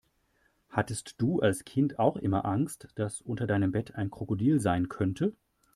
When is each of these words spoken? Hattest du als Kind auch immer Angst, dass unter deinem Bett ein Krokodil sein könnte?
Hattest 0.71 1.21
du 1.21 1.41
als 1.41 1.63
Kind 1.63 1.99
auch 1.99 2.15
immer 2.17 2.43
Angst, 2.43 2.87
dass 2.95 3.21
unter 3.21 3.45
deinem 3.45 3.71
Bett 3.71 3.93
ein 3.93 4.09
Krokodil 4.09 4.59
sein 4.59 4.89
könnte? 4.89 5.35